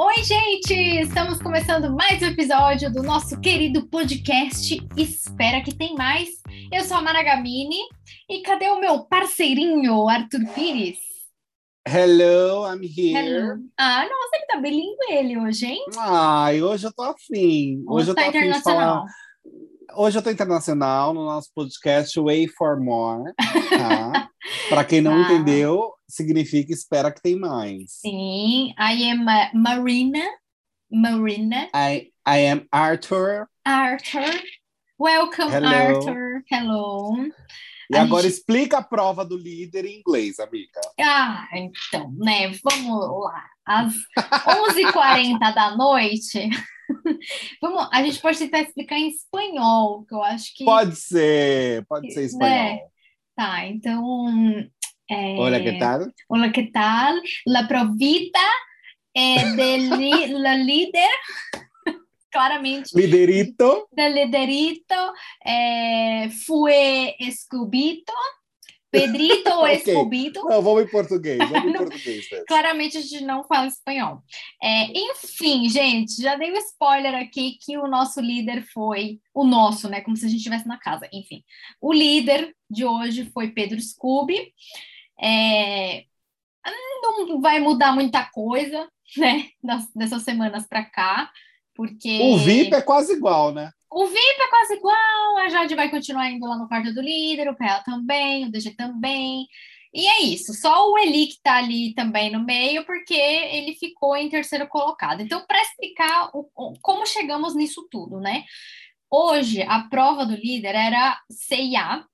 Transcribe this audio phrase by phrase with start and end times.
[0.00, 0.72] Oi, gente!
[1.02, 6.30] Estamos começando mais um episódio do nosso querido podcast Espera que tem mais.
[6.72, 7.76] Eu sou a Mara Gamini
[8.30, 10.96] e cadê o meu parceirinho, Arthur Pires?
[11.86, 13.18] Hello, I'm here.
[13.18, 13.58] Hello.
[13.78, 15.84] Ah, nossa, ele tá bilíngue ele hoje, hein?
[15.98, 17.84] Ai, hoje eu tô afim.
[17.86, 18.96] Hoje, Hoje eu tô tá afim de internacional.
[19.04, 19.06] falar.
[19.94, 23.30] Hoje eu tô internacional no nosso podcast Way for More.
[23.36, 24.30] Tá?
[24.70, 25.20] Para quem não Ah.
[25.22, 27.92] entendeu, significa espera que tem mais.
[28.00, 30.24] Sim, I am uh, Marina.
[30.90, 31.68] Marina.
[31.74, 33.46] I, I am Arthur.
[33.64, 34.40] Arthur.
[34.98, 35.68] Welcome, Hello.
[35.68, 36.42] Arthur.
[36.50, 37.26] Hello.
[37.90, 40.80] E A agora gente- explica a prova do líder em inglês, amiga.
[41.00, 42.50] Ah, então, né?
[42.62, 43.44] Vamos lá.
[43.66, 46.48] Às 11h40 da noite.
[47.60, 50.64] Vamos, a gente pode tentar explicar em espanhol, que eu acho que.
[50.64, 52.80] Pode ser, pode ser espanhol.
[53.36, 54.68] Tá, então.
[55.08, 56.12] É, Olha, que tal?
[56.28, 57.22] Hola, ¿qué tal?
[57.46, 58.40] La provita
[59.14, 59.88] eh, del
[60.42, 61.08] la líder,
[62.30, 63.88] claramente, Liderito.
[63.90, 65.12] del liderito
[65.44, 68.12] eh, fue Escubito,
[68.90, 69.74] Pedrito ou Ok.
[69.74, 70.44] Escubito.
[70.44, 71.38] Não, vamos em português.
[71.38, 72.26] Vamos em português.
[72.46, 74.22] Claramente a gente não fala espanhol.
[74.62, 79.88] É, enfim, gente, já dei um spoiler aqui que o nosso líder foi o nosso,
[79.88, 80.00] né?
[80.00, 81.08] Como se a gente estivesse na casa.
[81.12, 81.42] Enfim,
[81.80, 84.52] o líder de hoje foi Pedro Scooby.
[85.20, 86.04] É,
[87.26, 89.48] não vai mudar muita coisa, né?
[89.62, 91.30] Das- dessas semanas para cá,
[91.74, 93.70] porque O VIP é quase igual, né?
[93.90, 97.48] o VIP é quase igual, a Jade vai continuar indo lá no quarto do líder,
[97.48, 99.46] o PA também, o DG também.
[99.94, 104.14] E é isso, só o Eli que tá ali também no meio, porque ele ficou
[104.14, 105.22] em terceiro colocado.
[105.22, 108.44] Então, para explicar o- o- como chegamos nisso tudo, né?
[109.10, 112.04] Hoje, a prova do líder era CIA,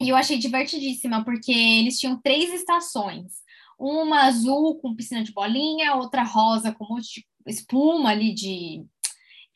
[0.00, 3.32] e eu achei divertidíssima, porque eles tinham três estações.
[3.78, 8.84] Uma azul com piscina de bolinha, outra rosa com um monte de espuma ali de.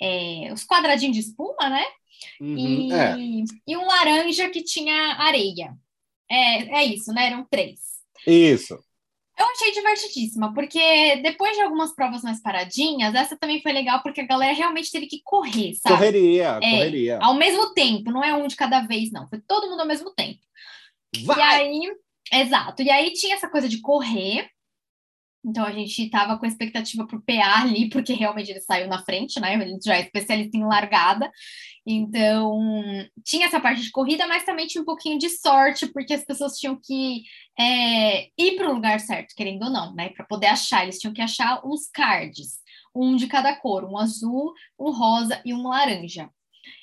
[0.01, 1.85] é, os quadradinhos de espuma, né?
[2.41, 3.17] Uhum, E, é.
[3.67, 5.77] e um laranja que tinha areia.
[6.30, 7.27] É, é isso, né?
[7.27, 7.80] Eram três.
[8.27, 8.79] Isso.
[9.39, 14.20] Eu achei divertidíssima, porque depois de algumas provas mais paradinhas, essa também foi legal, porque
[14.20, 15.97] a galera realmente teve que correr, sabe?
[15.97, 17.19] Correria, É, correria.
[17.23, 19.27] Ao mesmo tempo, não é um de cada vez, não.
[19.29, 20.39] Foi todo mundo ao mesmo tempo.
[21.17, 21.41] E Vai!
[21.41, 21.81] aí,
[22.33, 22.83] exato.
[22.83, 24.48] E aí tinha essa coisa de correr.
[25.45, 29.41] Então a gente tava com expectativa pro PA ali, porque realmente ele saiu na frente,
[29.41, 29.55] né?
[29.55, 31.30] Ele já é especialista em largada.
[31.85, 32.61] Então,
[33.25, 36.57] tinha essa parte de corrida, mas também tinha um pouquinho de sorte, porque as pessoas
[36.58, 37.25] tinham que
[37.58, 40.11] é, ir para o lugar certo, querendo ou não, né?
[40.11, 42.61] Para poder achar, eles tinham que achar uns cards,
[42.95, 46.30] um de cada cor, um azul, um rosa e um laranja.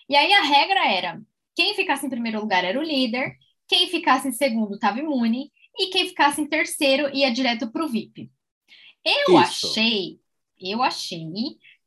[0.09, 1.22] E aí a regra era:
[1.56, 3.38] quem ficasse em primeiro lugar era o líder,
[3.68, 7.88] quem ficasse em segundo estava imune, e quem ficasse em terceiro ia direto para o
[7.88, 8.30] VIP.
[9.06, 9.68] Eu Isso.
[9.68, 10.20] achei,
[10.60, 11.26] eu achei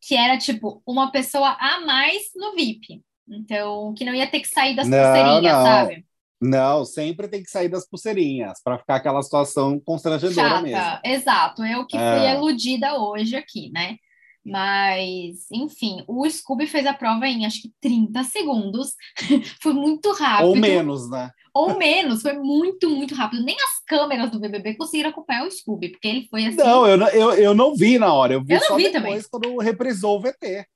[0.00, 3.02] que era tipo uma pessoa a mais no VIP.
[3.28, 5.64] Então, que não ia ter que sair das Não, pulseirinhas, não.
[5.64, 6.06] sabe?
[6.40, 10.76] Não, sempre tem que sair das pulseirinhas para ficar aquela situação constrangedora mesmo.
[10.76, 11.64] Chata, exato.
[11.64, 12.34] Eu que fui É.
[12.34, 13.96] iludida hoje aqui, né?
[14.44, 18.94] Mas, enfim, o Scooby fez a prova em acho que 30 segundos.
[19.62, 20.48] foi muito rápido.
[20.48, 21.30] Ou menos, né?
[21.54, 23.44] Ou menos, foi muito, muito rápido.
[23.44, 26.56] Nem as câmeras do BBB conseguiram acompanhar o Scooby, porque ele foi assim.
[26.56, 29.26] Não, eu, não- eu, eu não vi na hora, eu vi Eu só vi depois
[29.26, 30.66] quando reprisou o VT.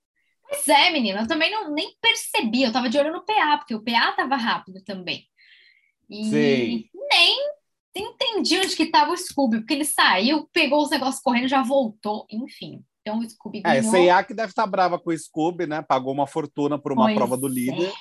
[0.49, 2.63] Pois é, menina, eu também não, nem percebi.
[2.63, 5.25] Eu tava de olho no PA, porque o PA tava rápido também.
[6.11, 6.85] E Sim.
[7.11, 7.37] nem
[7.97, 12.27] entendi onde que tava o Scooby, porque ele saiu, pegou os negócios correndo, já voltou,
[12.31, 12.85] enfim.
[13.01, 13.91] Então o Scooby É, ganhou.
[13.91, 15.81] C&A que deve estar brava com o Scooby, né?
[15.81, 17.93] Pagou uma fortuna por uma Pois prova do é,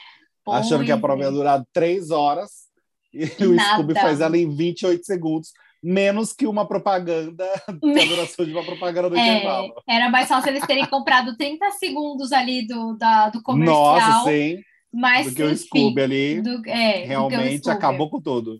[0.47, 2.65] achando que a prova ia durar três horas,
[3.13, 3.73] e o Nada.
[3.73, 5.51] Scooby faz ela em 28 segundos,
[5.81, 7.71] menos que uma propaganda, a
[8.05, 9.73] duração de uma propaganda do É, intervalo.
[9.87, 14.57] era mais fácil eles terem comprado 30 segundos ali do, da, do comercial, Nossa, sim,
[14.93, 17.77] mas do que o enfim, Scooby ali do- é, o realmente Scooby.
[17.77, 18.59] acabou com tudo.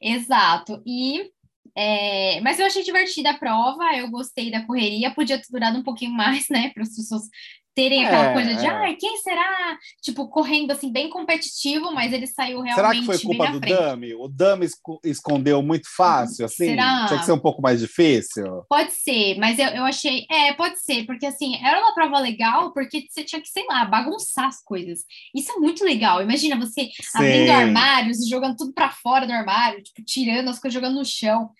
[0.00, 0.82] Exato.
[0.86, 1.30] E
[1.76, 5.82] é, mas eu achei divertida a prova, eu gostei da correria, podia ter durado um
[5.82, 6.70] pouquinho mais, né?
[6.74, 7.22] Para as pessoas
[7.74, 8.68] terem aquela É, coisa de é.
[8.70, 9.78] ai, quem será?
[10.02, 13.60] Tipo, correndo assim, bem competitivo, mas ele saiu Será realmente que foi culpa do.
[13.60, 14.14] Dami?
[14.14, 16.66] O Dami esco- escondeu muito fácil, assim?
[16.66, 17.06] Será?
[17.06, 18.44] Tinha que ser um pouco mais difícil?
[18.68, 20.24] Pode ser, mas eu, eu achei.
[20.30, 23.84] É, pode ser, porque assim, era uma prova legal, porque você tinha que, sei lá,
[23.84, 25.00] bagunçar as coisas.
[25.34, 26.22] Isso é muito legal.
[26.22, 27.50] Imagina você abrindo Sim.
[27.50, 31.50] armários e jogando tudo pra fora do armário, tipo, tirando as coisas, jogando no chão.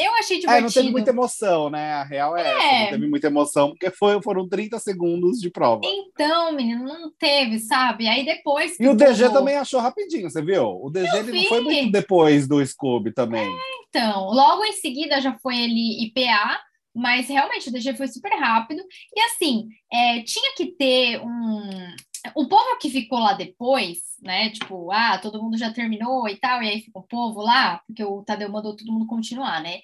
[0.00, 0.52] Eu achei divertido.
[0.52, 1.92] É, não teve muita emoção, né?
[1.92, 2.48] A real é, é.
[2.48, 5.82] essa, não teve muita emoção, porque foi, foram 30 segundos de prova.
[5.84, 8.08] Então, menino, não teve, sabe?
[8.08, 8.78] Aí depois.
[8.78, 10.64] E o DG também achou rapidinho, você viu?
[10.82, 13.46] O DG ele não foi muito depois do Scooby também.
[13.46, 16.60] É, então, logo em seguida já foi ele IPA,
[16.94, 18.82] mas realmente o DG foi super rápido.
[19.14, 21.60] E assim, é, tinha que ter um.
[22.34, 24.50] O povo que ficou lá depois, né?
[24.50, 28.04] Tipo, ah, todo mundo já terminou e tal, e aí ficou o povo lá, porque
[28.04, 29.80] o Tadeu mandou todo mundo continuar, né?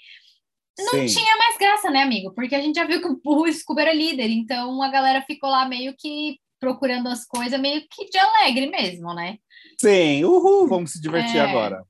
[0.78, 1.06] Não Sim.
[1.06, 2.32] tinha mais graça, né, amigo?
[2.34, 5.66] Porque a gente já viu que o Scooby era líder, então a galera ficou lá
[5.66, 9.38] meio que procurando as coisas, meio que de alegre mesmo, né?
[9.80, 11.40] Sim, uhul, vamos se divertir é...
[11.40, 11.82] agora.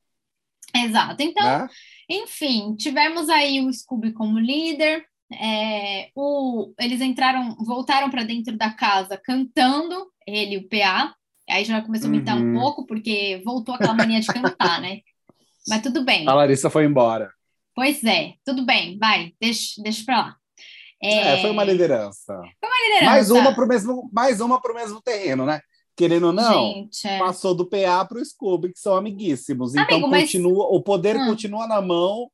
[0.75, 1.23] Exato.
[1.23, 1.69] Então, né?
[2.09, 5.05] enfim, tivemos aí o Scooby como líder.
[5.33, 11.15] É, o, eles entraram, voltaram para dentro da casa cantando, ele, o PA.
[11.49, 12.51] Aí já começou a imitar uhum.
[12.51, 15.01] um pouco, porque voltou aquela mania de cantar, né?
[15.69, 16.29] Mas tudo bem.
[16.29, 17.31] A Larissa foi embora.
[17.75, 20.37] Pois é, tudo bem, vai, deixa, deixa para lá.
[21.03, 21.35] É...
[21.35, 21.41] é...
[21.43, 22.35] foi uma liderança.
[22.59, 23.13] Foi uma liderança.
[23.13, 25.61] Mais uma para o mesmo, mais uma pro mesmo terreno, né?
[25.95, 27.19] Querendo ou não, Gente, é.
[27.19, 29.75] passou do PA para o Scooby, que são amiguíssimos.
[29.75, 30.77] Então Amigo, continua, mas...
[30.77, 31.27] o poder hum.
[31.27, 32.31] continua na mão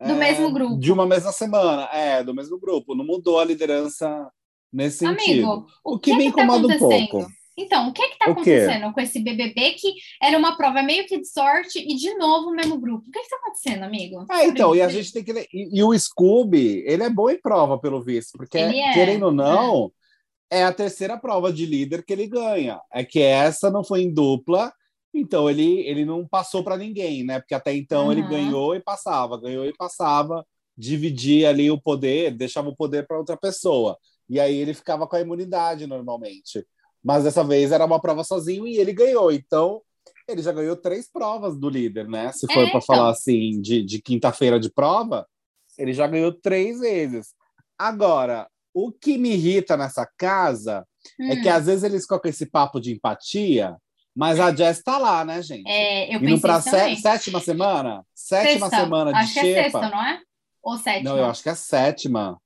[0.00, 0.78] do é, mesmo grupo.
[0.78, 2.94] De uma mesma semana, é, do mesmo grupo.
[2.94, 4.30] Não mudou a liderança
[4.72, 5.66] nesse Amigo, sentido.
[5.84, 7.26] O, o que, que, me tá incomoda tá um pouco.
[7.58, 11.26] Então, o que está acontecendo com esse BBB que era uma prova meio que de
[11.26, 13.08] sorte e de novo o mesmo grupo?
[13.08, 14.26] O que está acontecendo, amigo?
[14.30, 15.32] É, então, e a gente tem que.
[15.52, 19.32] E, e, o Scooby, ele é bom em prova, pelo visto, porque, é, querendo ou
[19.32, 19.90] não,
[20.50, 20.60] é.
[20.60, 20.64] é.
[20.64, 22.78] a terceira prova de líder que ele ganha.
[22.92, 24.70] É que essa não foi em dupla,
[25.18, 27.40] então ele, ele não passou para ninguém, né?
[27.40, 28.12] Porque até então uhum.
[28.12, 30.46] ele ganhou e passava, ganhou e passava,
[30.76, 33.96] dividia ali o poder, deixava o poder para outra pessoa.
[34.28, 36.66] E aí ele ficava com a imunidade normalmente
[37.06, 39.30] mas dessa vez era uma prova sozinho e ele ganhou.
[39.30, 39.80] Então,
[40.28, 42.32] ele já ganhou três provas do líder, né?
[42.32, 42.80] Se for é, para então.
[42.80, 45.24] falar assim, de, de quinta-feira de prova,
[45.78, 47.28] ele já ganhou três vezes.
[47.78, 50.84] Agora, o que me irrita nessa casa
[51.20, 51.30] hum.
[51.30, 51.52] é que hum.
[51.52, 53.76] às vezes eles colocam esse papo de empatia,
[54.16, 55.68] mas a Jess tá lá, né, gente?
[55.68, 58.02] É, eu Indo pra sé sétima semana?
[58.14, 58.84] Sétima sexta.
[58.84, 59.44] semana de acho Xepa.
[59.44, 60.20] que é sexta, não é?
[60.62, 61.10] Ou sétima?
[61.10, 62.40] Não, eu acho que é sétima.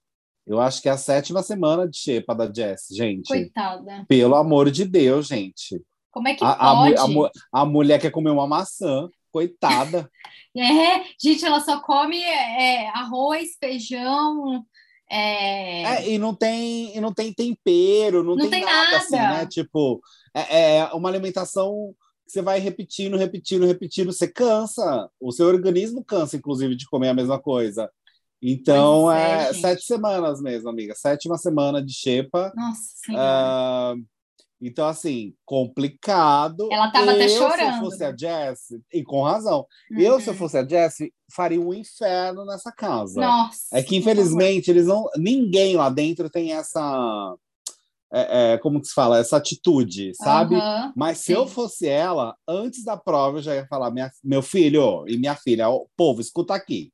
[0.44, 3.28] Eu acho que é a sétima semana de xepa da Jess, gente.
[3.28, 4.04] Coitada.
[4.08, 5.80] Pelo amor de Deus, gente.
[6.10, 6.96] Como é que a, pode?
[6.96, 10.10] A, a, a mulher quer comer uma maçã, coitada.
[10.56, 14.64] é, gente, ela só come é, arroz, feijão.
[15.10, 15.82] É...
[15.82, 16.10] é...
[16.10, 19.46] e não tem e não tem tempero, não, não tem, tem, nada, nada, assim, né?
[19.46, 20.00] Tipo,
[20.34, 25.10] é, é uma alimentação que você vai repetindo, repetindo, repetindo, você cansa.
[25.18, 27.90] O seu organismo cansa, inclusive, de comer a mesma coisa.
[28.42, 30.94] Então, é, é sete semanas mesmo, amiga.
[30.94, 32.52] Sétima semana de xepa.
[32.54, 34.04] Nossa uh,
[34.60, 36.68] Então, assim, complicado.
[36.70, 37.56] Ela tava eu, até chorando.
[37.56, 38.60] Se eu fosse a Jess,
[38.92, 39.98] e com razão, uhum.
[39.98, 40.38] eu, se eu uhum.
[40.38, 40.98] fosse a Jess,
[41.32, 43.20] faria um inferno nessa casa.
[43.20, 43.66] Nossa.
[43.72, 45.04] É que, infelizmente, eles não.
[45.16, 47.34] Ninguém lá dentro tem essa.
[48.12, 49.18] É, é, como que se fala?
[49.18, 50.56] Essa atitude, sabe?
[50.56, 51.32] Uhum, Mas se sim.
[51.32, 55.36] eu fosse ela, antes da prova, eu já ia falar: minha, meu filho e minha
[55.36, 55.66] filha,
[55.96, 56.92] povo, escuta aqui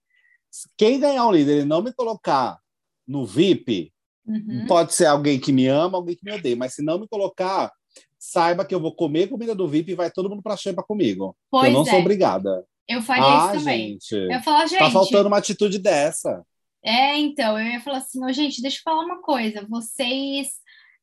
[0.76, 2.58] quem ganhar o líder e não me colocar
[3.06, 3.92] no VIP,
[4.26, 4.66] uhum.
[4.66, 7.72] pode ser alguém que me ama, alguém que me odeia, mas se não me colocar,
[8.18, 11.36] saiba que eu vou comer comida do VIP e vai todo mundo para xepa comigo.
[11.50, 11.90] Pois eu não é.
[11.90, 12.64] sou obrigada.
[12.88, 13.92] Eu faria ah, isso também.
[13.92, 14.78] Gente, eu falar, tá gente.
[14.78, 16.44] Tá faltando uma atitude dessa.
[16.84, 19.66] É, então, eu ia falar assim, oh, gente, deixa eu falar uma coisa.
[19.68, 20.48] Vocês.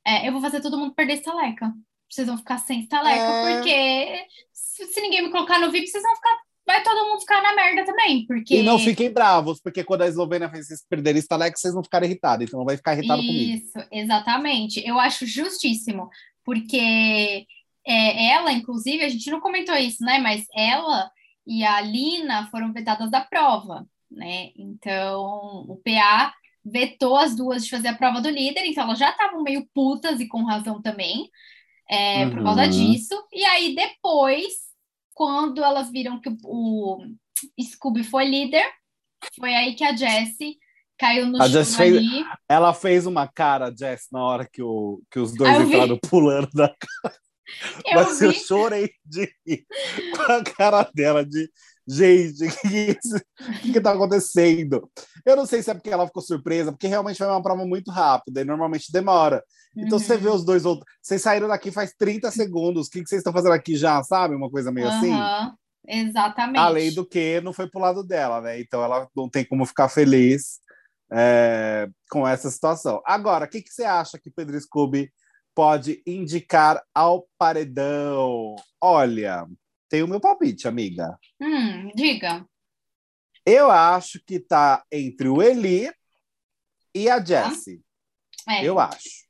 [0.05, 1.73] É, eu vou fazer todo mundo perder estaleca.
[2.09, 3.55] Vocês vão ficar sem estaleca, é...
[3.55, 7.41] porque se, se, ninguém me colocar no VIP, vocês vão ficar vai todo mundo ficar
[7.41, 8.57] na merda também, porque...
[8.57, 12.03] E não fiquem bravos, porque quando a Eslovênia fez vocês perderem Stalex, vocês vão ficar
[12.03, 13.57] irritados, então não vai ficar irritado Isso, comigo.
[13.57, 14.87] Isso, exatamente.
[14.87, 16.09] Eu acho justíssimo,
[16.43, 17.45] porque
[17.85, 21.11] é, ela, inclusive, a gente não comentou isso, né, mas ela
[21.45, 27.69] e a Lina foram vetadas da prova, né, então o PA vetou as duas de
[27.69, 31.29] fazer a prova do líder, então elas já estavam meio putas e com razão também,
[31.89, 32.35] é, uhum.
[32.35, 34.62] por causa disso, e aí depois
[35.13, 36.99] quando elas viram que o
[37.61, 38.65] Scooby foi líder,
[39.39, 40.57] foi aí que a Jessie
[40.97, 42.25] caiu no a chão fez, ali.
[42.47, 46.69] Ela fez uma cara, Jess, na hora que, o, que os dois entraram pulando da
[46.69, 47.19] casa.
[47.85, 48.25] Eu Mas vi.
[48.25, 49.65] eu chorei de rir
[50.15, 51.49] com a cara dela de
[51.87, 52.95] gente, o que,
[53.61, 54.89] que, que tá acontecendo?
[55.25, 57.91] Eu não sei se é porque ela ficou surpresa, porque realmente foi uma prova muito
[57.91, 59.43] rápida e normalmente demora.
[59.75, 60.03] Então uhum.
[60.03, 60.87] você vê os dois outros.
[61.01, 62.87] Vocês saíram daqui faz 30 segundos.
[62.87, 64.35] O que, que vocês estão fazendo aqui já, sabe?
[64.35, 64.93] Uma coisa meio uhum.
[64.93, 65.53] assim.
[65.87, 66.59] Exatamente.
[66.59, 68.59] Além do que não foi pro lado dela, né?
[68.59, 70.59] Então ela não tem como ficar feliz
[71.11, 73.01] é, com essa situação.
[73.05, 75.11] Agora, o que, que você acha que Pedro Scooby
[75.53, 78.55] pode indicar ao paredão?
[78.81, 79.45] Olha,
[79.93, 81.19] tem o meu palpite, amiga.
[81.39, 82.43] Hum, diga.
[83.45, 85.87] Eu acho que tá entre o Eli
[86.95, 87.79] e a Jessie.
[88.49, 88.65] É.
[88.65, 89.27] Eu acho.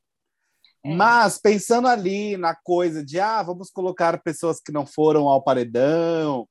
[0.82, 0.96] É.
[0.96, 6.48] Mas pensando ali na coisa de ah, vamos colocar pessoas que não foram ao paredão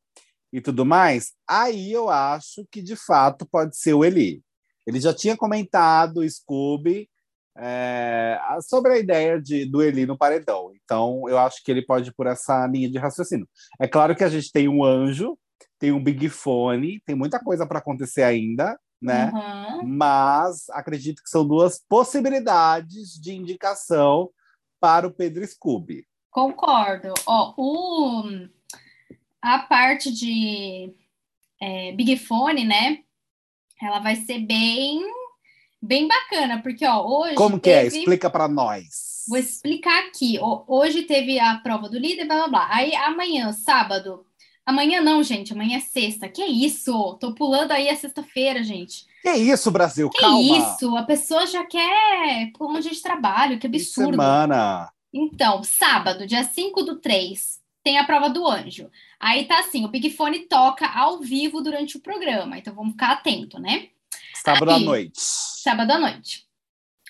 [0.53, 4.45] e tudo mais, aí eu acho que de fato pode ser o Eli.
[4.87, 7.09] Ele já tinha comentado, Scooby,
[7.57, 10.71] é, sobre a ideia de, do Eli no paredão.
[10.85, 13.49] Então, eu acho que ele pode ir por essa linha de raciocínio.
[13.81, 15.39] É claro que a gente tem um anjo,
[15.79, 19.33] tem um Big Fone, tem muita coisa para acontecer ainda, né?
[19.33, 19.87] Uhum.
[19.87, 24.31] Mas acredito que são duas possibilidades de indicação
[24.81, 26.07] para o Pedro Scooby.
[26.31, 27.13] Concordo.
[27.27, 28.25] Ó, o,
[29.41, 30.95] a parte de
[31.61, 32.99] é, Big Fone, né?
[33.81, 35.03] Ela vai ser bem
[35.83, 37.35] bem bacana, porque ó, hoje.
[37.35, 37.83] Como que é?
[37.83, 37.97] teve...
[37.97, 37.99] é?
[38.01, 39.12] Explica para nós.
[39.29, 40.39] Vou explicar aqui.
[40.67, 42.69] Hoje teve a prova do líder, blá blá blá.
[42.71, 44.25] Aí amanhã, sábado.
[44.65, 45.53] Amanhã não, gente.
[45.53, 46.29] Amanhã é sexta.
[46.29, 47.15] Que isso?
[47.21, 49.05] Tô pulando aí a sexta-feira, gente.
[49.23, 50.09] Que isso, Brasil?
[50.11, 50.41] Que Calma.
[50.41, 50.97] isso?
[50.97, 53.59] A pessoa já quer por onde de trabalho.
[53.59, 54.11] Que absurdo.
[54.11, 54.93] Que semana.
[55.13, 58.89] Então, sábado, dia 5 do 3, tem a prova do anjo.
[59.21, 62.57] Aí tá assim, o Big Fone toca ao vivo durante o programa.
[62.59, 63.89] Então vamos ficar atento, né?
[64.35, 65.13] Sábado Aí, à noite.
[65.17, 66.47] Sábado à noite.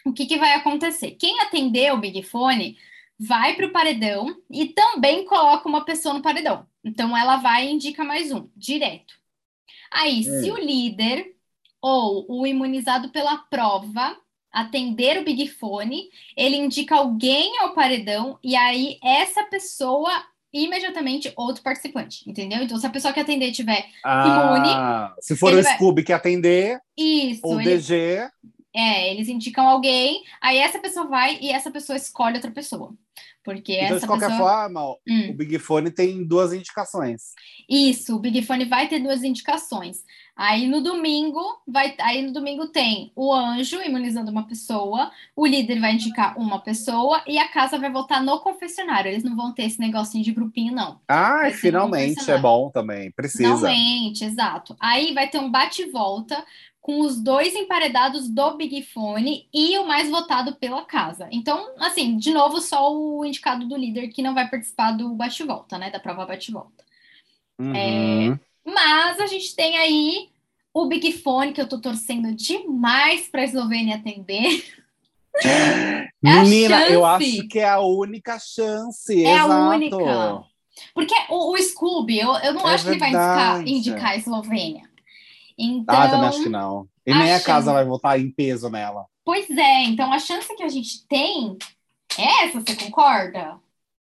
[0.05, 1.13] O que, que vai acontecer?
[1.13, 2.77] Quem atender o Big Fone
[3.19, 6.67] vai para o paredão e também coloca uma pessoa no paredão.
[6.85, 9.15] Então ela vai e indica mais um, direto.
[9.91, 10.55] Aí, se hum.
[10.55, 11.35] o líder
[11.81, 14.17] ou o imunizado pela prova
[14.51, 20.11] atender o Big Fone, ele indica alguém ao paredão e aí essa pessoa
[20.53, 22.63] imediatamente outro participante, entendeu?
[22.63, 25.15] Então, se a pessoa que atender tiver ah, imune.
[25.21, 26.05] Se for o Scooby vai...
[26.05, 27.77] que atender, Isso, ou ele...
[27.77, 28.29] DG.
[28.75, 32.95] É, eles indicam alguém, aí essa pessoa vai e essa pessoa escolhe outra pessoa.
[33.45, 34.49] Porque então, de qualquer pessoa...
[34.49, 35.31] forma, hum.
[35.31, 37.33] o Big Fone tem duas indicações.
[37.69, 40.05] Isso, o Big Fone vai ter duas indicações.
[40.35, 45.79] Aí no domingo vai, aí no domingo tem o anjo imunizando uma pessoa, o líder
[45.79, 49.11] vai indicar uma pessoa e a casa vai votar no confessionário.
[49.11, 51.00] Eles não vão ter esse negocinho de grupinho não.
[51.09, 53.57] Ah, finalmente é bom também, precisa.
[53.57, 54.75] Finalmente, exato.
[54.81, 56.43] Aí vai ter um bate volta
[56.83, 61.29] com os dois emparedados do Big Fone e o mais votado pela casa.
[61.31, 65.79] Então, assim, de novo, só o indicado do líder que não vai participar do bate-volta,
[65.79, 65.91] né?
[65.91, 66.85] Da prova bate-volta.
[67.57, 67.73] Uhum.
[67.75, 70.29] É, mas a gente tem aí
[70.75, 74.65] o Big Fone, que eu tô torcendo demais para a Eslovênia atender.
[75.43, 79.25] É Menina, eu acho que é a única chance.
[79.25, 79.51] É exato.
[79.51, 80.45] a única.
[80.95, 82.85] Porque o, o Scooby, eu, eu não é acho verdade.
[82.85, 84.92] que ele vai indicar, indicar a Eslovênia.
[85.59, 86.89] Então, ah, também acho que não.
[87.07, 89.07] E nem a, a casa vai voltar em peso nela.
[89.25, 91.57] Pois é, então a chance que a gente tem
[92.19, 93.59] é essa, você concorda?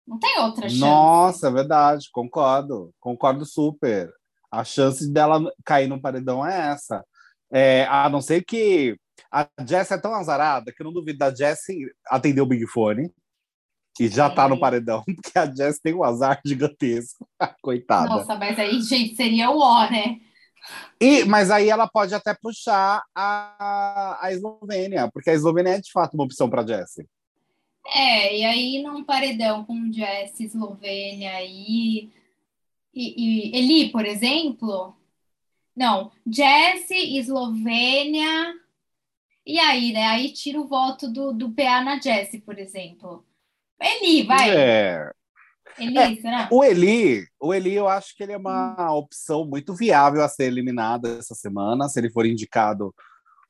[0.05, 0.79] Não tem outra chance.
[0.79, 2.93] Nossa, é verdade, concordo.
[2.99, 4.11] Concordo super.
[4.51, 7.03] A chance dela cair no paredão é essa.
[7.51, 8.97] É, a não ser que
[9.31, 11.61] a Jess é tão azarada que eu não duvido da Jess
[12.07, 13.11] atender o Big Fone
[13.99, 17.27] e já tá no paredão, porque a Jess tem um azar gigantesco.
[17.61, 18.09] Coitada.
[18.09, 20.19] Nossa, mas aí, gente, seria o ó, né?
[20.99, 25.91] E, mas aí ela pode até puxar a, a Eslovênia, porque a Eslovênia é de
[25.91, 27.07] fato uma opção para Jessie.
[27.85, 32.09] É, e aí num paredão com Jessie, Eslovênia e,
[32.93, 34.95] e, e Eli, por exemplo.
[35.75, 38.53] Não, Jessie, Eslovênia.
[39.45, 40.05] E aí, né?
[40.05, 43.25] Aí tira o voto do, do PA na Jessie, por exemplo.
[43.79, 44.49] Eli, vai.
[44.55, 45.11] É.
[45.77, 46.47] Eli, é, será?
[46.51, 50.45] O Eli, o Eli, eu acho que ele é uma opção muito viável a ser
[50.45, 52.93] eliminado essa semana, se ele for indicado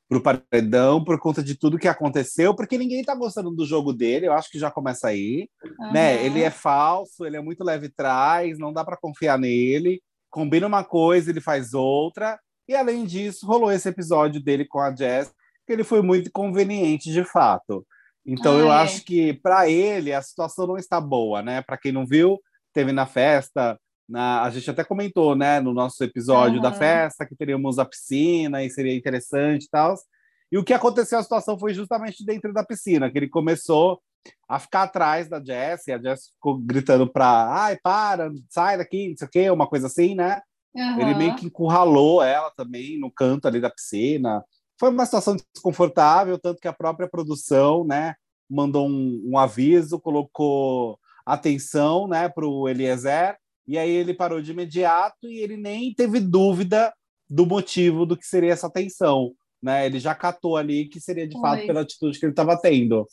[0.08, 3.92] para o paredão por conta de tudo que aconteceu, porque ninguém está gostando do jogo
[3.92, 5.92] dele, eu acho que já começa aí, uhum.
[5.92, 6.24] né?
[6.24, 10.84] Ele é falso, ele é muito leve trás, não dá para confiar nele, combina uma
[10.84, 12.38] coisa, ele faz outra,
[12.68, 15.32] e além disso, rolou esse episódio dele com a Jess,
[15.66, 17.86] que ele foi muito conveniente de fato.
[18.26, 18.76] Então ah, eu é.
[18.76, 21.62] acho que para ele a situação não está boa, né?
[21.62, 22.40] Para quem não viu,
[22.72, 23.78] teve na festa,
[24.08, 26.62] na, a gente até comentou, né, no nosso episódio uhum.
[26.62, 29.94] da festa que teríamos a piscina e seria interessante e tal.
[30.52, 34.00] E o que aconteceu a situação foi justamente dentro da piscina, que ele começou
[34.48, 39.10] a ficar atrás da Jess, e a Jess ficou gritando para, ai, para, sai daqui,
[39.10, 40.40] não sei o quê, uma coisa assim, né?
[40.74, 41.00] Uhum.
[41.00, 44.42] Ele meio que encurralou ela também no canto ali da piscina
[44.84, 48.14] foi uma situação desconfortável, tanto que a própria produção, né,
[48.50, 54.52] mandou um, um aviso, colocou atenção, né, para o Eliezer, e aí ele parou de
[54.52, 56.92] imediato e ele nem teve dúvida
[57.30, 59.86] do motivo do que seria essa atenção, né?
[59.86, 61.40] Ele já catou ali que seria de Oi.
[61.40, 63.08] fato pela atitude que ele estava tendo.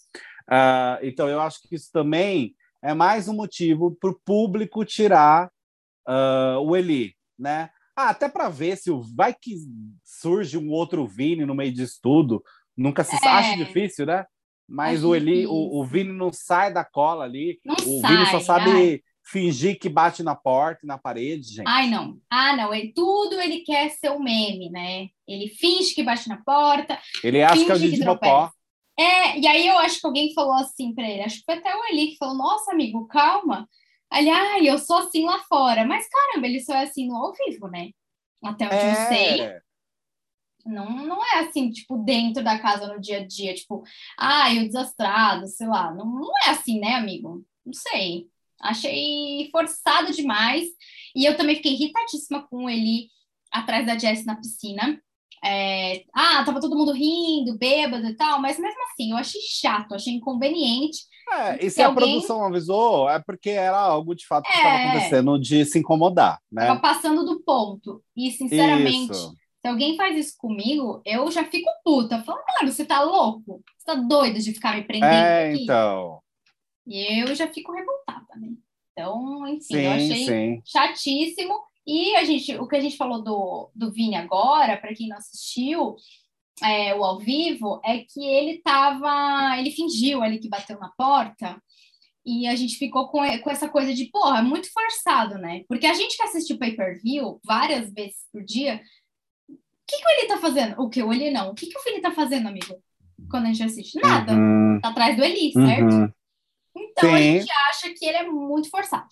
[0.50, 5.50] Uh, então eu acho que isso também é mais um motivo para o público tirar
[6.06, 7.70] uh, o Eli, né?
[8.01, 9.55] Ah, até para ver se o vai que
[10.03, 12.43] surge um outro Vini no meio disso tudo.
[12.75, 13.29] Nunca se é.
[13.29, 14.25] acha difícil, né?
[14.67, 17.60] Mas o, Eli, o, o, Vini não sai da cola ali.
[17.63, 19.01] Não o sai, Vini só sabe ai.
[19.24, 21.67] fingir que bate na porta e na parede, gente.
[21.67, 22.17] Ai, não.
[22.29, 22.74] Ah, não.
[22.74, 25.10] Ele, tudo ele quer ser um meme, né?
[25.27, 26.98] Ele finge que bate na porta.
[27.24, 28.01] Ele acha que é o Didi.
[28.98, 31.75] É, e aí eu acho que alguém falou assim para ele, acho que foi até
[31.75, 33.67] o Eli que falou, nossa, amigo, calma.
[34.12, 35.86] Ali, ai, eu sou assim lá fora.
[35.86, 37.91] Mas caramba, ele só é assim no ao vivo, né?
[38.44, 38.91] Até onde é...
[38.91, 39.62] eu sei.
[40.65, 43.84] Não, não é assim, tipo, dentro da casa no dia a dia, tipo,
[44.18, 45.91] ai, o desastrado, sei lá.
[45.94, 47.44] Não, não é assim, né, amigo?
[47.65, 48.27] Não sei.
[48.60, 50.68] Achei forçado demais.
[51.15, 53.10] E eu também fiquei irritadíssima com ele
[53.51, 55.01] atrás da Jess na piscina.
[55.44, 59.96] É, ah, tava todo mundo rindo, bêbado e tal, mas mesmo assim, eu achei chato,
[59.96, 61.00] achei inconveniente.
[61.32, 62.14] É, e se, se a alguém...
[62.14, 66.42] produção avisou, é porque era algo de fato que estava é, acontecendo de se incomodar,
[66.52, 66.68] né?
[66.68, 68.04] Tava passando do ponto.
[68.16, 69.34] E, sinceramente, isso.
[69.62, 72.22] se alguém faz isso comigo, eu já fico puta.
[72.24, 73.64] Falo, mano, você tá louco?
[73.78, 75.64] Você tá doido de ficar me prendendo é, aqui?
[75.64, 76.20] então.
[76.86, 78.50] E eu já fico revoltada, né?
[78.92, 80.62] Então, enfim, sim, eu achei sim.
[80.66, 81.54] chatíssimo.
[81.88, 85.18] E a gente, o que a gente falou do, do Vini agora, para quem não
[85.18, 85.96] assistiu,
[86.63, 89.58] é, o ao vivo, é que ele tava.
[89.58, 91.62] Ele fingiu ali que bateu na porta.
[92.25, 95.63] E a gente ficou com, com essa coisa de, porra, é muito forçado, né?
[95.68, 98.80] Porque a gente que assistiu pay-per-view várias vezes por dia,
[99.50, 99.56] o
[99.88, 100.80] que, que o Eli tá fazendo?
[100.80, 101.01] O que?
[101.01, 101.50] O Eli não.
[101.50, 102.82] O que, que o Vini tá fazendo, amigo?
[103.30, 104.00] Quando a gente assiste?
[104.00, 104.34] Nada.
[104.34, 104.80] Uhum.
[104.82, 105.94] Tá atrás do Eli, certo?
[105.94, 106.12] Uhum.
[106.77, 107.15] Então Sim.
[107.15, 109.10] a gente acha que ele é muito forçado.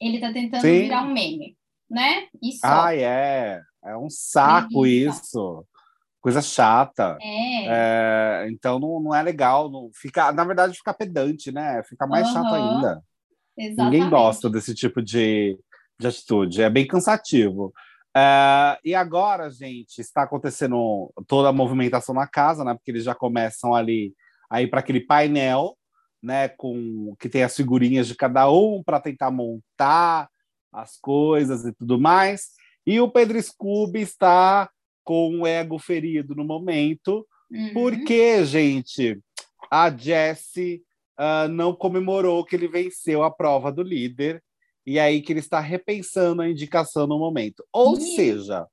[0.00, 0.82] Ele tá tentando Sim.
[0.82, 1.56] virar um meme,
[1.88, 2.26] né?
[2.42, 2.60] Isso.
[2.64, 3.60] Ah, é.
[3.84, 5.64] É um saco isso.
[6.22, 7.18] Coisa chata.
[7.20, 7.66] É.
[7.66, 8.48] é.
[8.48, 9.70] então não, não é legal.
[9.70, 11.82] Não, fica, na verdade, fica pedante, né?
[11.82, 12.32] Fica mais uhum.
[12.32, 13.02] chato ainda.
[13.58, 13.92] Exatamente.
[13.92, 15.58] Ninguém gosta desse tipo de,
[15.98, 16.62] de atitude.
[16.62, 17.74] É bem cansativo.
[18.16, 22.72] É, e agora, gente, está acontecendo toda a movimentação na casa, né?
[22.72, 24.14] Porque eles já começam ali
[24.48, 25.76] aí para aquele painel
[26.22, 30.28] né, com que tem as figurinhas de cada um para tentar montar
[30.72, 32.50] as coisas e tudo mais.
[32.86, 34.70] E o Pedro Scooby está
[35.04, 37.72] com o ego ferido no momento, uhum.
[37.72, 39.18] porque, gente,
[39.70, 40.82] a Jessie
[41.18, 44.42] uh, não comemorou que ele venceu a prova do líder,
[44.86, 47.64] e aí que ele está repensando a indicação no momento.
[47.72, 48.00] Ou uhum.
[48.00, 48.66] seja,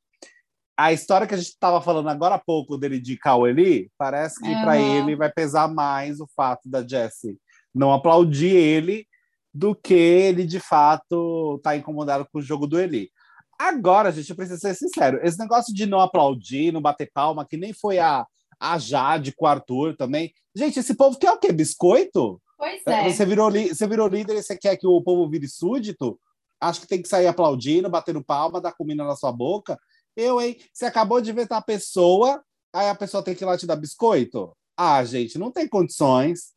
[0.78, 4.50] a história que a gente estava falando agora há pouco dele de Eli, parece que
[4.50, 4.62] uhum.
[4.62, 7.38] para ele vai pesar mais o fato da Jessie
[7.74, 9.06] não aplaudir ele
[9.54, 13.12] do que ele de fato estar tá incomodado com o jogo do Eli.
[13.60, 17.58] Agora, gente, eu preciso ser sincero: esse negócio de não aplaudir, não bater palma, que
[17.58, 18.26] nem foi a,
[18.58, 20.34] a Jade com o Arthur também.
[20.56, 21.52] Gente, esse povo quer o quê?
[21.52, 22.42] Biscoito?
[22.58, 23.10] Pois é.
[23.10, 26.20] Você virou, você virou líder e você quer que o povo vire súdito?
[26.60, 29.80] Acho que tem que sair aplaudindo, batendo palma, dar comida na sua boca.
[30.16, 30.58] Eu, hein?
[30.74, 32.44] Você acabou de inventar a pessoa,
[32.74, 34.56] aí a pessoa tem que ir lá te dar biscoito?
[34.78, 36.54] Ah, gente, não tem condições.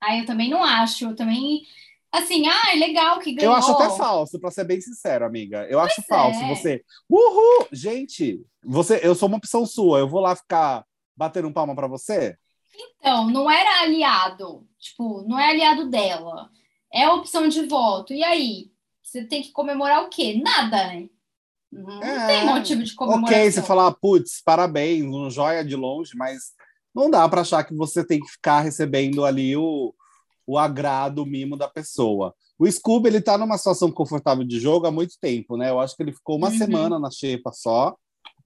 [0.00, 1.06] Ah, eu também não acho.
[1.06, 1.62] Eu também.
[2.14, 3.52] Assim, ah, é legal que ganhou.
[3.52, 5.66] Eu acho até falso, para ser bem sincero, amiga.
[5.68, 6.38] Eu pois acho falso.
[6.38, 6.48] É.
[6.48, 6.84] Você.
[7.10, 7.66] Uhul!
[7.72, 9.98] Gente, você, eu sou uma opção sua.
[9.98, 10.84] Eu vou lá ficar
[11.16, 12.36] batendo um palma para você?
[12.72, 14.64] Então, não era aliado.
[14.78, 16.48] Tipo, não é aliado dela.
[16.92, 18.12] É opção de voto.
[18.12, 18.70] E aí?
[19.02, 20.40] Você tem que comemorar o quê?
[20.40, 21.08] Nada, né?
[21.72, 23.24] Não é, tem motivo de comemorar.
[23.24, 26.52] Ok, você falar, putz, parabéns, um joia de longe, mas
[26.94, 29.92] não dá para achar que você tem que ficar recebendo ali o,
[30.46, 32.34] o agrado, o mimo da pessoa.
[32.58, 35.70] O Scooby, ele tá numa situação confortável de jogo há muito tempo, né?
[35.70, 36.58] Eu acho que ele ficou uma uhum.
[36.58, 37.94] semana na xepa só,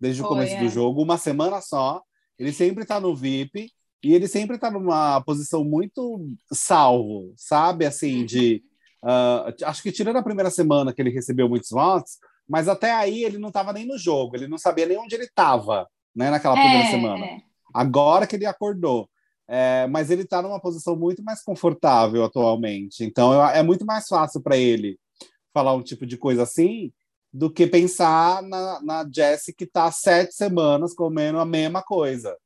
[0.00, 0.60] desde o começo é.
[0.60, 2.02] do jogo, uma semana só.
[2.38, 3.70] Ele sempre tá no VIP
[4.02, 7.84] e ele sempre tá numa posição muito salvo, sabe?
[7.84, 8.62] Assim, de.
[9.02, 13.24] Uh, acho que tirando a primeira semana que ele recebeu muitos votos, mas até aí
[13.24, 16.58] ele não estava nem no jogo, ele não sabia nem onde ele estava, né, naquela
[16.58, 17.24] é, primeira semana.
[17.24, 17.38] É.
[17.74, 19.08] Agora que ele acordou.
[19.48, 23.02] É, mas ele está numa posição muito mais confortável atualmente.
[23.02, 24.98] Então é muito mais fácil para ele
[25.54, 26.92] falar um tipo de coisa assim
[27.32, 32.36] do que pensar na, na Jessie que está sete semanas comendo a mesma coisa.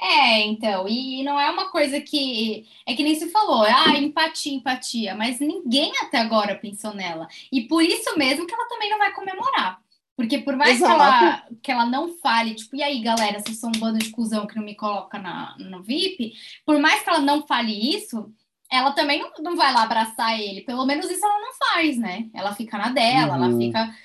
[0.00, 2.66] É, então, e não é uma coisa que.
[2.86, 7.28] É que nem se falou, ah, empatia, empatia, mas ninguém até agora pensou nela.
[7.52, 9.80] E por isso mesmo que ela também não vai comemorar.
[10.22, 13.72] Porque por mais que ela, que ela não fale, tipo, e aí, galera, vocês são
[13.74, 17.18] um bando de cuzão que não me coloca na, no VIP, por mais que ela
[17.18, 18.32] não fale isso,
[18.70, 20.60] ela também não, não vai lá abraçar ele.
[20.60, 22.30] Pelo menos isso ela não faz, né?
[22.32, 23.44] Ela fica na dela, uhum.
[23.44, 23.96] ela fica.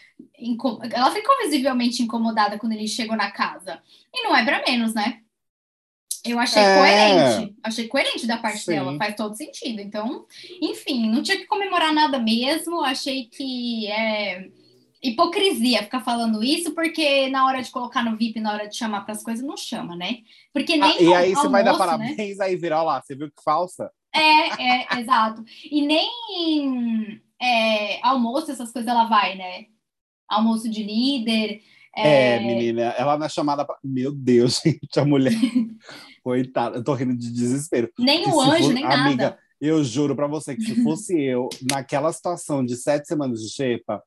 [0.92, 3.80] Ela ficou visivelmente incomodada quando ele chegou na casa.
[4.12, 5.20] E não é para menos, né?
[6.26, 6.78] Eu achei é...
[6.80, 7.56] coerente.
[7.62, 8.72] Achei coerente da parte Sim.
[8.72, 9.82] dela, faz todo sentido.
[9.82, 10.26] Então,
[10.64, 12.82] enfim, não tinha que comemorar nada mesmo.
[12.82, 14.50] Achei que é
[15.10, 19.02] hipocrisia ficar falando isso, porque na hora de colocar no VIP, na hora de chamar
[19.02, 20.20] para as coisas, não chama, né?
[20.54, 20.92] Porque nem.
[20.92, 21.78] Ah, e aí você vai dar né?
[21.78, 22.46] parabéns, né?
[22.46, 23.92] aí virar lá, você viu que falsa?
[24.14, 24.20] É,
[24.62, 25.44] é, exato.
[25.70, 29.66] E nem é, almoço, essas coisas ela vai, né?
[30.28, 31.62] Almoço de líder.
[31.96, 33.66] É, é menina, ela na chamada.
[33.66, 33.78] Pra...
[33.84, 35.34] Meu Deus, gente, a mulher.
[36.24, 37.90] Coitada, eu tô rindo de desespero.
[37.98, 38.74] Nem o anjo, for...
[38.74, 39.40] nem amiga, nada.
[39.60, 44.04] Eu juro para você que se fosse eu, naquela situação de sete semanas de xepa,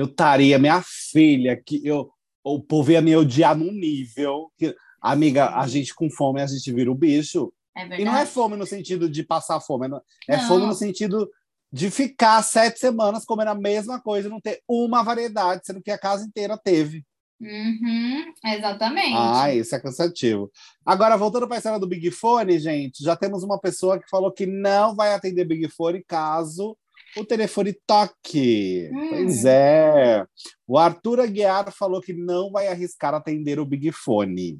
[0.00, 2.10] eu estaria minha filha, que eu,
[2.42, 6.72] o povo ia me odiar num nível que, amiga, a gente com fome, a gente
[6.72, 7.52] vira o bicho.
[7.76, 9.86] É e não é fome no sentido de passar fome,
[10.26, 10.48] é não.
[10.48, 11.30] fome no sentido
[11.72, 15.98] de ficar sete semanas comendo a mesma coisa, não ter uma variedade, sendo que a
[15.98, 17.04] casa inteira teve.
[17.38, 19.16] Uhum, exatamente.
[19.16, 20.50] Ah, isso é cansativo.
[20.84, 24.32] Agora, voltando para a história do Big Fone, gente, já temos uma pessoa que falou
[24.32, 26.76] que não vai atender Big Fone caso
[27.16, 28.88] o telefone toque.
[28.92, 29.08] Hum.
[29.10, 30.24] Pois é.
[30.66, 34.58] O Arthur Aguiar falou que não vai arriscar atender o Big Fone,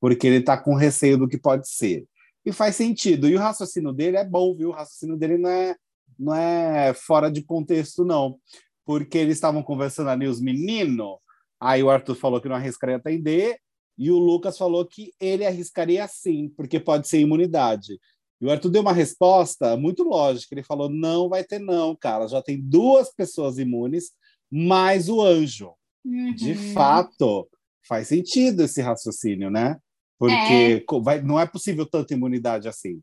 [0.00, 2.04] porque ele está com receio do que pode ser.
[2.44, 3.28] E faz sentido.
[3.28, 4.70] E o raciocínio dele é bom, viu?
[4.70, 5.76] O raciocínio dele não é,
[6.18, 8.38] não é fora de contexto, não.
[8.84, 11.18] Porque eles estavam conversando ali, os meninos
[11.60, 13.58] Aí o Arthur falou que não arriscaria atender,
[13.98, 18.00] e o Lucas falou que ele arriscaria sim, porque pode ser imunidade.
[18.40, 20.54] E o Arthur deu uma resposta muito lógica.
[20.54, 22.26] Ele falou: não vai ter, não, cara.
[22.26, 24.12] Já tem duas pessoas imunes,
[24.50, 25.72] mais o anjo.
[26.04, 26.34] Uhum.
[26.34, 27.48] De fato,
[27.86, 29.76] faz sentido esse raciocínio, né?
[30.18, 31.00] Porque é.
[31.00, 33.02] Vai, não é possível tanta imunidade assim.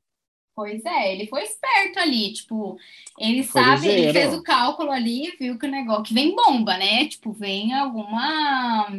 [0.56, 2.76] Pois é, ele foi esperto ali, tipo,
[3.20, 4.10] ele foi sabe, ligeiro.
[4.10, 7.08] ele fez o cálculo ali, viu que o negócio que vem bomba, né?
[7.08, 8.90] Tipo, vem alguma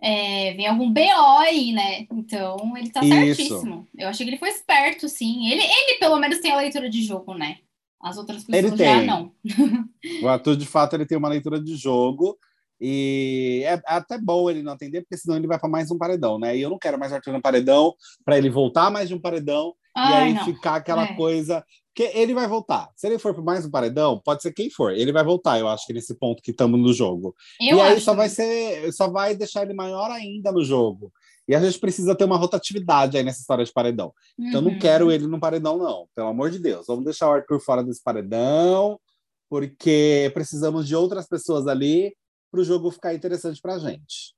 [0.00, 2.06] é, vem algum BO aí, né?
[2.10, 3.14] Então ele tá Isso.
[3.14, 3.86] certíssimo.
[3.96, 5.50] Eu achei que ele foi esperto, sim.
[5.50, 7.58] Ele, ele pelo menos tem a leitura de jogo, né?
[8.00, 9.32] As outras pessoas já não.
[10.22, 12.38] o ator, de fato, ele tem uma leitura de jogo.
[12.78, 16.38] E é até bom ele não atender, porque senão ele vai para mais um paredão,
[16.38, 16.54] né?
[16.56, 19.74] E eu não quero mais Arthur no paredão, para ele voltar mais de um paredão
[19.96, 20.44] Ai, e aí não.
[20.44, 21.14] ficar aquela é.
[21.14, 21.64] coisa.
[21.96, 22.90] Que ele vai voltar.
[22.94, 25.66] Se ele for para mais um paredão, pode ser quem for, ele vai voltar, eu
[25.66, 27.34] acho que nesse ponto que estamos no jogo.
[27.58, 31.10] Eu e aí só vai ser, só vai deixar ele maior ainda no jogo.
[31.48, 34.12] E a gente precisa ter uma rotatividade aí nessa história de paredão.
[34.38, 34.48] Uhum.
[34.48, 36.06] Então eu não quero ele no paredão, não.
[36.14, 36.86] Pelo amor de Deus.
[36.86, 39.00] Vamos deixar o Arthur fora desse paredão,
[39.48, 42.14] porque precisamos de outras pessoas ali
[42.50, 44.34] para o jogo ficar interessante para a gente.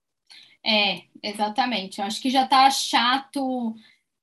[0.64, 1.98] É, exatamente.
[1.98, 3.74] Eu acho que já está chato.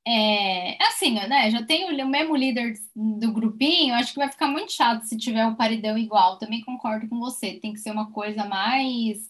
[0.08, 1.50] É, assim, né?
[1.50, 5.46] Já tem o, mesmo líder do grupinho, acho que vai ficar muito chato se tiver
[5.46, 6.38] um paredão igual.
[6.38, 7.60] Também concordo com você.
[7.60, 9.30] Tem que ser uma coisa mais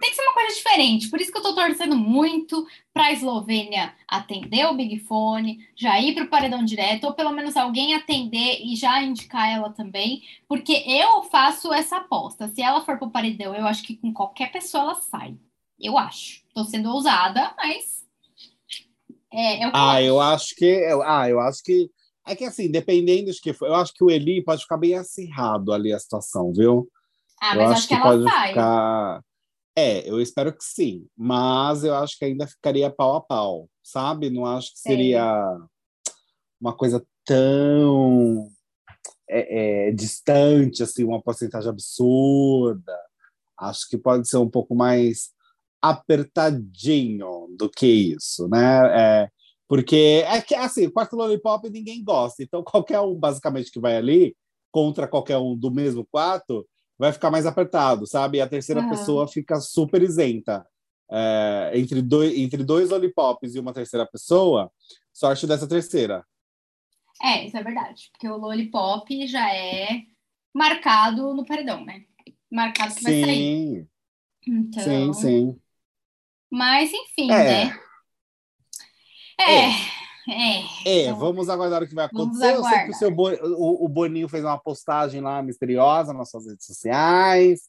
[0.00, 1.10] tem que ser uma coisa diferente.
[1.10, 6.00] Por isso que eu estou torcendo muito para a Eslovênia atender o Big Fone, já
[6.00, 10.22] ir para o paredão direto, ou pelo menos alguém atender e já indicar ela também,
[10.48, 12.48] porque eu faço essa aposta.
[12.48, 15.36] Se ela for para o paredão, eu acho que com qualquer pessoa ela sai.
[15.78, 16.42] Eu acho.
[16.48, 18.01] Estou sendo ousada, mas.
[19.32, 20.02] É, eu ah, acho.
[20.04, 20.86] eu acho que.
[21.04, 21.90] Ah, eu acho que.
[22.26, 24.94] É que assim, dependendo de que for, eu acho que o Eli pode ficar bem
[24.94, 26.88] acirrado ali a situação, viu?
[27.40, 28.48] Ah, mas eu acho, acho que, que ela pode sai.
[28.48, 29.22] Ficar
[29.74, 34.28] é, eu espero que sim, mas eu acho que ainda ficaria pau a pau, sabe?
[34.28, 35.24] Não acho que seria
[36.60, 38.48] uma coisa tão
[39.28, 42.94] é, é, distante, assim, uma porcentagem absurda.
[43.58, 45.30] Acho que pode ser um pouco mais
[45.82, 49.24] apertadinho do que isso, né?
[49.24, 49.30] É,
[49.68, 53.96] porque é que, assim, o quarto Lollipop ninguém gosta, então qualquer um, basicamente, que vai
[53.96, 54.36] ali
[54.70, 56.66] contra qualquer um do mesmo quarto
[56.98, 58.38] vai ficar mais apertado, sabe?
[58.38, 58.90] E a terceira uhum.
[58.90, 60.64] pessoa fica super isenta.
[61.10, 64.70] É, entre, dois, entre dois lollipops e uma terceira pessoa,
[65.12, 66.24] sorte dessa terceira.
[67.22, 68.08] É, isso é verdade.
[68.12, 70.02] Porque o lollipop já é
[70.54, 72.04] marcado no paredão, né?
[72.50, 73.04] Marcado que sim.
[73.04, 73.88] vai sair.
[74.46, 74.84] Então...
[74.84, 75.60] Sim, sim.
[76.52, 77.44] Mas, enfim, é.
[77.44, 77.80] né?
[79.40, 79.70] É.
[80.30, 81.04] é.
[81.04, 82.52] Então, vamos aguardar o que vai acontecer.
[82.52, 86.28] Eu sei que o, seu Bo, o, o, Boninho fez uma postagem lá misteriosa nas
[86.28, 87.62] suas redes sociais.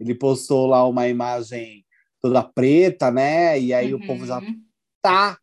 [0.00, 1.84] Ele postou lá uma imagem
[2.22, 3.60] toda preta, né?
[3.60, 4.00] E aí uhum.
[4.00, 4.62] o povo já uhum.
[5.02, 5.36] tá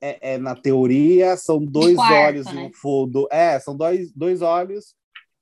[0.00, 1.36] é, é, na teoria.
[1.36, 2.64] São dois quarto, olhos né?
[2.64, 3.28] no fundo.
[3.30, 4.96] É, são dois, dois olhos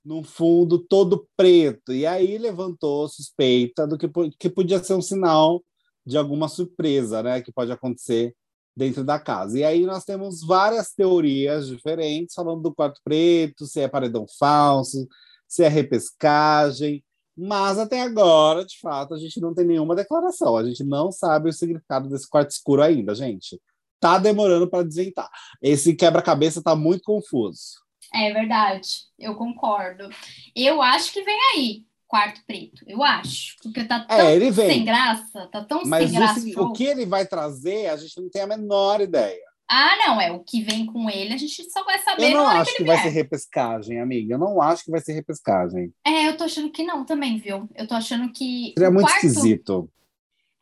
[0.05, 1.95] no fundo todo preto.
[1.95, 4.07] E aí levantou suspeita do que,
[4.39, 5.63] que podia ser um sinal
[6.07, 7.41] de alguma surpresa, né?
[7.41, 8.35] Que pode acontecer
[8.77, 9.59] dentro da casa.
[9.59, 15.07] E aí nós temos várias teorias diferentes falando do quarto preto, se é paredão falso,
[15.47, 17.05] se é repescagem,
[17.43, 20.59] mas até agora, de fato, a gente não tem nenhuma declaração.
[20.59, 23.59] A gente não sabe o significado desse quarto escuro ainda, gente.
[23.99, 25.31] Tá demorando para desventar.
[25.63, 27.81] Esse quebra-cabeça tá muito confuso.
[28.13, 30.11] É verdade, eu concordo.
[30.55, 31.85] Eu acho que vem aí.
[32.11, 33.57] Quarto preto, eu acho.
[33.63, 34.69] Porque tá é, tão é, ele vem.
[34.69, 36.41] sem graça, tá tão Mas sem graça.
[36.45, 39.41] Mas o que ele vai trazer, a gente não tem a menor ideia.
[39.69, 42.25] Ah, não, é o que vem com ele, a gente só vai saber.
[42.25, 44.35] Eu não acho que, que vai ser repescagem, amiga.
[44.35, 45.95] Eu não acho que vai ser repescagem.
[46.05, 47.69] É, eu tô achando que não também, viu?
[47.77, 48.75] Eu tô achando que.
[48.77, 49.25] Seria muito quarto...
[49.25, 49.89] esquisito.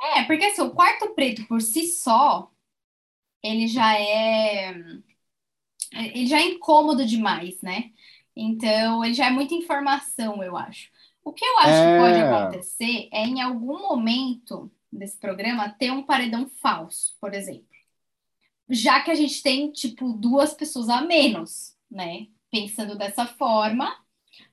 [0.00, 2.50] É, porque assim, o quarto preto por si só,
[3.42, 4.74] ele já é.
[5.94, 7.84] Ele já é incômodo demais, né?
[8.36, 10.90] Então, ele já é muita informação, eu acho.
[11.28, 11.92] O que eu acho é...
[11.92, 17.68] que pode acontecer é, em algum momento desse programa, ter um paredão falso, por exemplo
[18.68, 22.26] já que a gente tem, tipo, duas pessoas a menos, né?
[22.50, 23.94] Pensando dessa forma,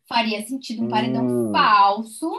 [0.07, 1.51] faria sentido um paredão hum.
[1.51, 2.31] falso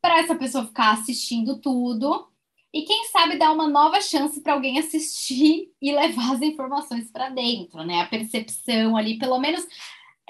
[0.00, 2.28] para essa pessoa ficar assistindo tudo
[2.72, 7.30] e quem sabe dar uma nova chance para alguém assistir e levar as informações para
[7.30, 8.00] dentro, né?
[8.00, 9.66] A percepção ali, pelo menos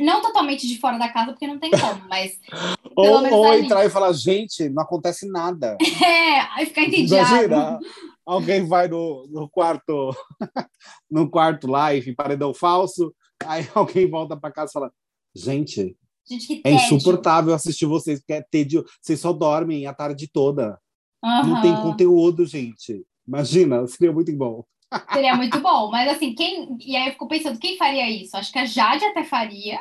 [0.01, 2.39] não totalmente de fora da casa, porque não tem como, mas.
[2.97, 5.77] ou, ou entrar e falar, gente, não acontece nada.
[6.09, 7.35] É, aí ficar entediado.
[7.35, 7.79] Imagina,
[8.25, 10.15] alguém vai no, no quarto,
[11.11, 13.13] no quarto live, paredão falso,
[13.45, 14.93] aí alguém volta para casa e fala,
[15.35, 15.97] gente.
[16.27, 18.85] Gente, é insuportável assistir vocês, porque é tédio.
[19.01, 20.79] Vocês só dormem a tarde toda.
[21.25, 21.47] Uhum.
[21.47, 23.03] Não tem conteúdo, gente.
[23.27, 24.65] Imagina, seria muito bom.
[25.13, 25.91] Seria muito bom.
[25.91, 26.77] Mas assim, quem.
[26.81, 28.37] E aí eu fico pensando, quem faria isso?
[28.37, 29.81] Acho que a Jade até faria.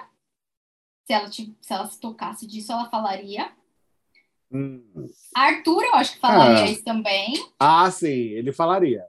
[1.06, 3.50] Se ela, se ela se tocasse disso, ela falaria.
[4.52, 4.84] Hum.
[5.36, 6.70] Arthur, eu acho que falaria ah.
[6.70, 7.34] isso também.
[7.60, 9.06] Ah, sim, ele falaria.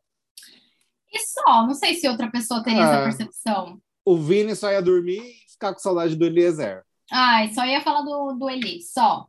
[1.12, 2.90] E só, não sei se outra pessoa teria ah.
[2.90, 3.80] essa percepção.
[4.04, 6.84] O Vini só ia dormir e ficar com saudade do Eliezer.
[7.10, 9.26] Ah, só ia falar do, do Eli, só.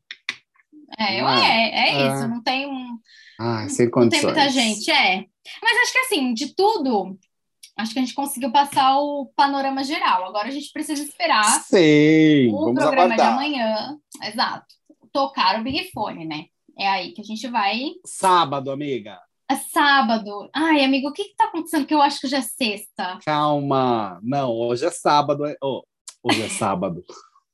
[0.97, 2.97] É, ah, é, é isso, não tem um.
[3.39, 4.23] Ah, sem condições.
[4.23, 5.25] Não tem muita gente, é.
[5.61, 7.17] Mas acho que assim, de tudo,
[7.77, 10.25] acho que a gente conseguiu passar o panorama geral.
[10.25, 13.17] Agora a gente precisa esperar Sim, o programa aguardar.
[13.17, 13.97] de amanhã.
[14.23, 14.65] Exato.
[15.11, 16.45] Tocar o Big Fone, né?
[16.77, 17.91] É aí que a gente vai.
[18.05, 19.19] Sábado, amiga.
[19.51, 20.47] É sábado.
[20.53, 21.85] Ai, amigo, o que que tá acontecendo?
[21.87, 23.17] Que eu acho que já é sexta.
[23.25, 24.19] Calma.
[24.21, 25.43] Não, hoje é sábado.
[25.61, 25.81] Oh,
[26.21, 27.03] hoje é sábado.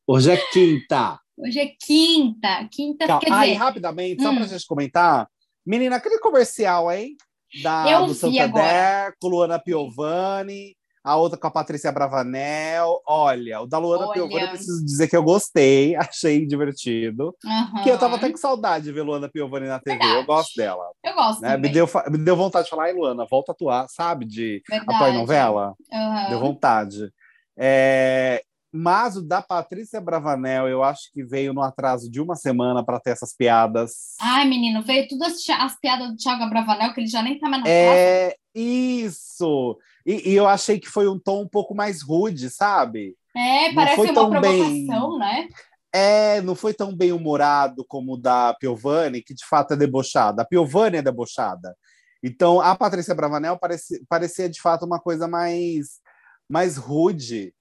[0.05, 1.17] hoje é quinta.
[1.37, 2.67] Hoje é quinta.
[2.69, 3.21] Quinta, Calma.
[3.21, 3.41] quer dizer...
[3.41, 4.35] Aí, rapidamente, só hum.
[4.35, 5.29] pra gente comentar.
[5.65, 7.15] Menina, aquele comercial, hein?
[7.61, 12.99] Da, eu do Santander, com Luana Piovani, a outra com a Patrícia Bravanel.
[13.07, 14.13] Olha, o da Luana Olha.
[14.13, 17.35] Piovani, eu preciso dizer que eu gostei, achei divertido.
[17.45, 17.83] Uhum.
[17.83, 20.19] Que eu tava até com saudade de ver Luana Piovani na TV, Verdade.
[20.19, 20.83] eu gosto dela.
[21.03, 21.41] Eu gosto.
[21.41, 21.57] Né?
[21.57, 24.25] Me, deu, me deu vontade de falar, ai, Luana, volta a atuar, sabe?
[24.25, 24.95] De Verdade.
[24.95, 25.75] atuar em novela.
[25.91, 26.29] Uhum.
[26.29, 27.11] Deu vontade.
[27.57, 28.41] É,
[28.75, 32.99] mas o da Patrícia Bravanel, eu acho que veio no atraso de uma semana para
[32.99, 34.15] ter essas piadas.
[34.19, 37.47] Ai, menino, veio tudo as, as, piadas do Thiago Bravanel, que ele já nem tá
[37.47, 38.35] mais na É, casa.
[38.53, 39.79] isso!
[40.05, 43.15] E, e, eu achei que foi um tom um pouco mais rude, sabe?
[43.33, 45.19] É, não parece uma provocação, bem...
[45.19, 45.47] né?
[45.93, 50.41] É, não foi tão bem humorado como o da Piovani, que de fato é debochada.
[50.41, 51.73] A Piovani é debochada.
[52.21, 56.01] Então, a Patrícia Bravanel parecia, parecia de fato uma coisa mais,
[56.49, 57.53] mais rude.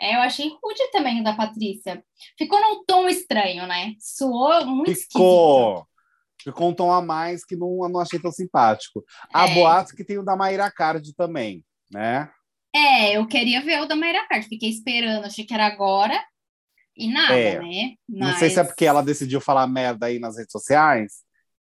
[0.00, 2.02] É, eu achei rude também o da Patrícia.
[2.38, 3.94] Ficou num tom estranho, né?
[3.98, 5.72] Soou muito Ficou.
[5.72, 5.90] Esquisito.
[6.42, 9.04] Ficou um tom a mais que não, não achei tão simpático.
[9.32, 9.54] A é.
[9.54, 12.30] boato que tem o da Mayra Card também, né?
[12.74, 14.48] É, eu queria ver o da Mayra Card.
[14.48, 16.18] Fiquei esperando, achei que era agora
[16.96, 17.58] e nada, é.
[17.60, 17.94] né?
[18.08, 18.30] Mas...
[18.30, 21.22] Não sei se é porque ela decidiu falar merda aí nas redes sociais.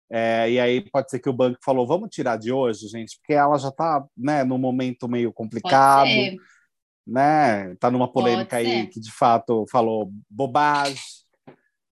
[0.09, 3.33] É, e aí pode ser que o banco falou, vamos tirar de hoje, gente, porque
[3.33, 6.09] ela já tá, né, num momento meio complicado.
[7.05, 7.75] Né?
[7.75, 10.97] Tá numa polêmica aí que de fato falou bobagem.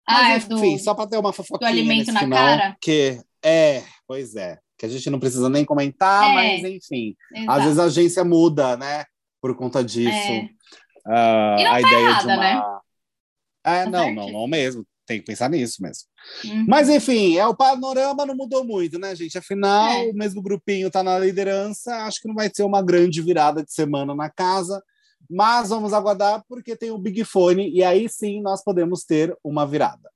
[0.08, 2.78] Ah, Mas, enfim, do, só para ter uma fofoquinha do alimento na final, cara?
[2.80, 7.52] que é, pois é, que a gente não precisa nem comentar, é, mas enfim, exato.
[7.52, 9.06] às vezes a agência muda, né?
[9.42, 10.10] Por conta disso.
[10.10, 10.50] É.
[11.08, 12.38] Uh, e não a tá ideia errada, de uma...
[12.38, 12.80] né?
[13.64, 14.86] É, tá não, não, não mesmo.
[15.08, 16.06] Tem que pensar nisso mesmo.
[16.44, 16.66] Uhum.
[16.68, 19.38] Mas enfim, é o panorama não mudou muito, né, gente?
[19.38, 20.10] Afinal, é.
[20.10, 21.96] o mesmo grupinho tá na liderança.
[22.06, 24.82] Acho que não vai ser uma grande virada de semana na casa.
[25.30, 29.66] Mas vamos aguardar porque tem o Big Fone e aí sim nós podemos ter uma
[29.66, 30.12] virada.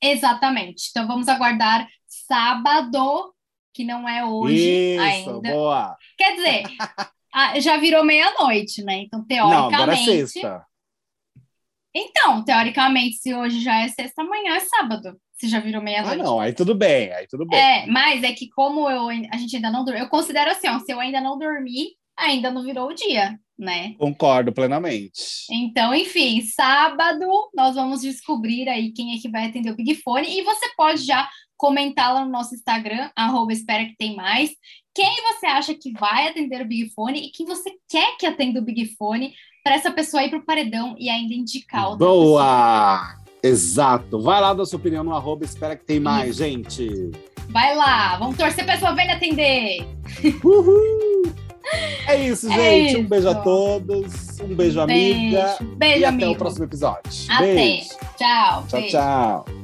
[0.00, 0.88] Exatamente.
[0.90, 3.34] Então vamos aguardar sábado,
[3.72, 5.50] que não é hoje Isso, ainda.
[5.50, 5.96] Boa.
[6.16, 6.62] Quer dizer,
[7.60, 8.98] já virou meia-noite, né?
[8.98, 9.72] Então, teoricamente.
[9.72, 10.66] Não, agora é sexta.
[11.94, 15.18] Então, teoricamente, se hoje já é sexta, amanhã é sábado.
[15.34, 16.20] Se já virou meia-noite.
[16.20, 17.58] Ah, não, aí tudo bem, aí tudo bem.
[17.58, 20.78] É, mas é que como eu, a gente ainda não dormiu, eu considero assim, ó,
[20.78, 23.94] se eu ainda não dormi, ainda não virou o dia né?
[23.98, 25.46] Concordo plenamente.
[25.50, 30.28] Então, enfim, sábado nós vamos descobrir aí quem é que vai atender o Big Fone
[30.28, 34.50] e você pode já comentar lá no nosso Instagram, arroba espera que tem mais,
[34.94, 38.60] quem você acha que vai atender o Big Fone e quem você quer que atenda
[38.60, 43.24] o Big Fone para essa pessoa ir para o paredão e ainda indicar outra Boa!
[43.42, 44.20] Exato.
[44.20, 46.38] Vai lá dar sua opinião no arroba, espera que tem mais, Isso.
[46.38, 46.88] gente.
[47.50, 49.86] Vai lá, vamos torcer pra Eslovênia atender.
[50.42, 51.43] Uhul!
[52.06, 52.90] É isso, é gente.
[52.90, 52.98] Isso.
[53.00, 54.40] Um beijo a todos.
[54.40, 54.80] Um beijo, beijo.
[54.80, 55.56] amiga.
[55.76, 56.24] Beijo, e amigo.
[56.24, 57.10] até o próximo episódio.
[57.30, 57.54] Até.
[57.54, 57.88] Beijo.
[57.88, 58.64] Tchau.
[58.68, 58.88] Tchau, beijo.
[58.90, 59.63] tchau.